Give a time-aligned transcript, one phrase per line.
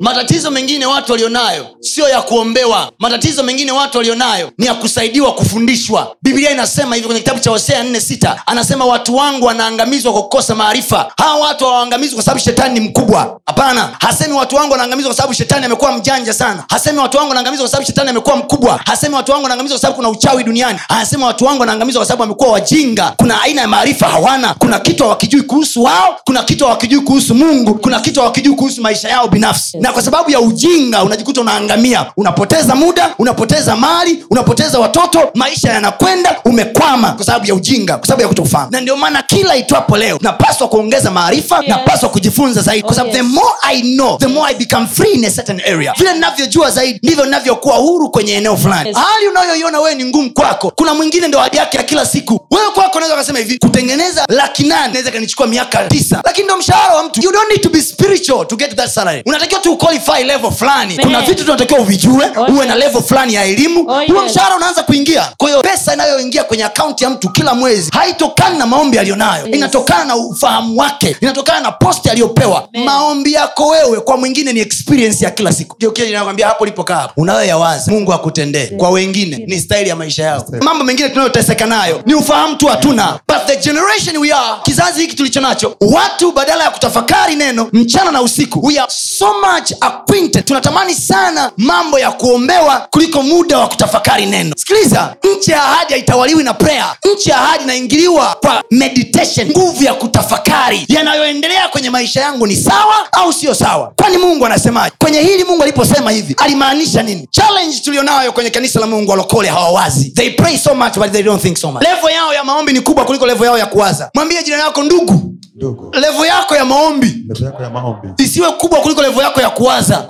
[0.00, 2.92] Matatizo mengine watu walionayo sio ya kuombewa.
[2.98, 6.16] Matatizo mengine watu walionayo ni ya kusaidiwa kufundishwa.
[6.22, 11.12] Biblia inasema hivi kwenye kitabu cha hosea 46 anasema watu wangu wanaangamizwa kwa kukosa maarifa.
[11.18, 13.40] Hawa watu hawaangamizwi kwa sababu shetani ni mkubwa.
[13.46, 13.90] Hapana.
[14.00, 16.64] Hasemi watu wangu wanaangamizwa kwa sababu shetani amekuwa mjanja sana.
[16.68, 18.80] Hasemi watu wangu wanaangamizwa kwa sababu shetani amekuwa mkubwa.
[18.86, 20.78] Hasemi watu wangu wanaangamizwa kwa sababu kuna uchawi duniani.
[20.88, 23.12] Anasema watu wangu wanaangamizwa kwa sababu wamekuwa wajinga.
[23.16, 24.54] Kuna aina ya maarifa hawana.
[24.54, 29.08] Kuna kitu hawakijui kuhusu wao kuna kitu hawakijui kuhusu mungu kuna kitu hawakijui kuhusu maisha
[29.08, 32.06] yao binafsi na kwa sababu ya ujinga unajikuta unaangamia.
[32.16, 38.22] Unapoteza muda unapoteza mali unapoteza watoto maisha yanakwenda umekwama kwa sababu ya ujinga kwa sababu
[38.22, 41.68] ya kutokufahamu na ndio maana kila itwapo leo napaswa kuongeza maarifa Yes.
[41.68, 42.82] napaswa kujifunza zaidi.
[42.82, 43.16] Kwa Oh, yes.
[43.16, 45.94] the more i know the more i become free in a certain area.
[45.98, 48.88] Vile ninavyojua zaidi ndivyo ninavyokuwa huru kwenye eneo fulani.
[48.88, 48.98] Yes.
[48.98, 50.72] hali unayoiona wewe ni ngumu kwako.
[50.76, 52.46] Kuna mwingine ndo hadi yake ya kila siku.
[52.50, 56.20] Wewe kwako unaweza ukasema hivi kutengeneza laki nane naweza kanichukua miaka tisa.
[56.24, 57.20] Lakini ndo mshahara wa mtu.
[57.22, 59.22] You don't need to be spiritual to get that salary.
[59.26, 60.98] Unatakiwa tu qualify level fulani.
[60.98, 64.30] Kuna vitu tunatakiwa uvijue Oh, uwe na level fulani ya elimu Oh, huo yes.
[64.30, 65.32] mshahara unaanza kuingia.
[65.36, 69.46] Kwa hiyo pesa inayoingia kwenye akaunti ya mtu kila mwezi haitokani na maombi aliyonayo.
[69.46, 69.56] Yes.
[69.56, 71.16] inatokana na ufahamu wake.
[71.20, 72.68] Inatokana na posti aliyopewa.
[72.84, 75.76] Maombi yako wewe kwa mwingine ni experience ya kila siku.
[75.76, 77.12] Ndio kile ninakwambia hapo ulipokaa hapo.
[77.20, 78.66] Unayoyawazi mungu akutendee.
[78.66, 80.44] Kwa wengine ni staili ya maisha yao.
[80.62, 83.20] Mambo mengine tunayoteseka nayo ni ufahamu tu hatuna.
[83.28, 88.10] But the generation we are kizazi hiki tulicho nacho watu badala ya kutafakari neno mchana
[88.10, 90.44] na usiku we are so much acquainted.
[90.44, 94.54] Tunatamani sana mambo ya kuombewa kuliko muda wa kutafakari neno.
[94.56, 96.96] Sikiliza nchi ya ahadi haitawaliwi na prayer.
[97.14, 100.84] Nchi ya ahadi inaingiliwa kwa meditation nguvu ya kutafakari.
[100.88, 103.92] Yanayoendelea kwenye maisha yangu ni sawa au sio sawa?
[103.96, 104.94] Kwani mungu anasemaje?
[104.98, 107.28] Kwenye hili mungu aliposema hivi alimaanisha nini?
[107.30, 110.10] Challenge tulionayo kwenye kanisa la mungu walokole hawawazi.
[110.10, 111.82] They pray so much but they don't think so much.
[111.82, 114.10] Levo yao ya maombi ni kubwa kuliko levo yao ya kuwaza.
[114.14, 115.32] Mwambie jina yako ndugu.
[115.54, 115.90] Ndugu.
[116.00, 118.08] Levo yako ya maombi yako ya maombi.
[118.18, 120.08] isiwe kubwa kuliko levo yako ya kuwaza.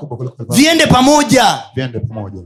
[0.50, 1.58] Viende pamoja.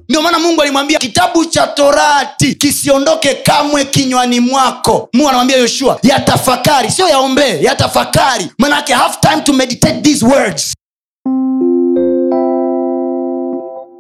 [0.08, 5.08] Ndio maana mungu alimwambia kitabu cha torati kisiondoke kamwe kinywani mwako.
[5.12, 6.91] Mungu anamwambia yoshua yatafakari.
[6.91, 8.50] Sio yaombee yatafakari.
[8.58, 10.75] Manake have time to meditate these words